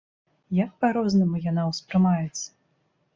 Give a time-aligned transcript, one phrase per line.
[0.59, 2.43] Як па-рознаму яна ўспрымаецца!